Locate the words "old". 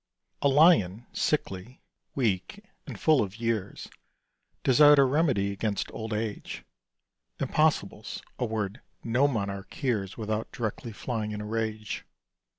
5.91-6.11